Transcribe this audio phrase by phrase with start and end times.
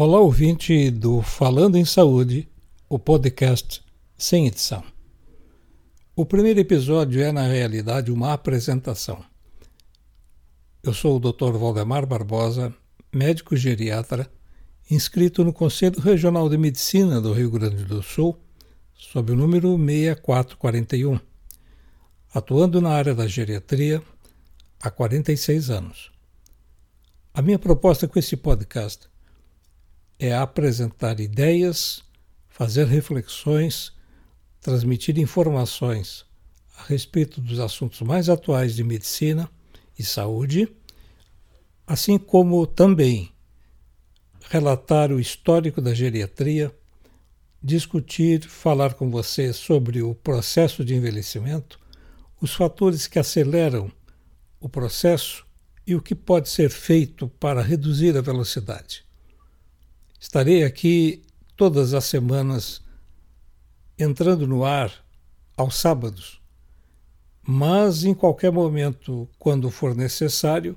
[0.00, 2.48] Olá, ouvinte do Falando em Saúde,
[2.88, 3.82] o podcast
[4.16, 4.84] sem edição.
[6.14, 9.24] O primeiro episódio é, na realidade, uma apresentação.
[10.84, 11.50] Eu sou o Dr.
[11.58, 12.72] Valdemar Barbosa,
[13.12, 14.30] médico geriatra,
[14.88, 18.38] inscrito no Conselho Regional de Medicina do Rio Grande do Sul,
[18.94, 21.18] sob o número 6441,
[22.32, 24.00] atuando na área da geriatria
[24.80, 26.12] há 46 anos.
[27.34, 29.08] A minha proposta com esse podcast
[30.18, 32.02] é apresentar ideias,
[32.48, 33.92] fazer reflexões,
[34.60, 36.26] transmitir informações
[36.76, 39.48] a respeito dos assuntos mais atuais de medicina
[39.98, 40.68] e saúde,
[41.86, 43.32] assim como também
[44.50, 46.74] relatar o histórico da geriatria,
[47.62, 51.78] discutir, falar com você sobre o processo de envelhecimento,
[52.40, 53.90] os fatores que aceleram
[54.60, 55.46] o processo
[55.86, 59.07] e o que pode ser feito para reduzir a velocidade.
[60.20, 61.22] Estarei aqui
[61.56, 62.82] todas as semanas
[63.98, 64.92] entrando no ar
[65.56, 66.40] aos sábados,
[67.42, 70.76] mas em qualquer momento, quando for necessário,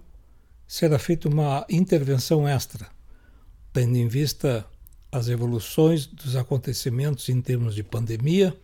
[0.68, 2.88] será feita uma intervenção extra,
[3.74, 4.66] tendo em vista
[5.12, 8.56] as evoluções dos acontecimentos em termos de pandemia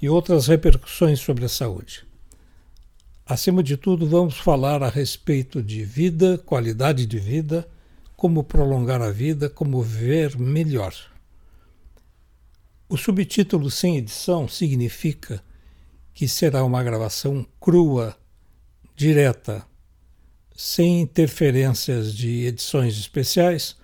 [0.00, 2.06] e outras repercussões sobre a saúde.
[3.26, 7.68] Acima de tudo, vamos falar a respeito de vida, qualidade de vida,
[8.16, 10.94] como prolongar a vida, como ver melhor.
[12.88, 15.42] O subtítulo sem edição significa
[16.14, 18.16] que será uma gravação crua,
[18.94, 19.66] direta,
[20.56, 23.76] sem interferências de edições especiais,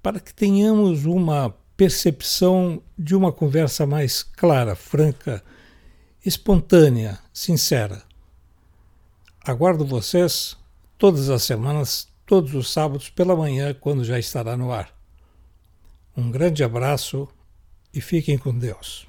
[0.00, 5.42] para que tenhamos uma percepção de uma conversa mais clara, franca,
[6.24, 8.02] espontânea, sincera.
[9.44, 10.56] Aguardo vocês
[10.96, 14.92] todas as semanas, todos os sábados pela manhã, quando já estará no ar.
[16.16, 17.28] Um grande abraço
[17.94, 19.06] e fiquem com Deus.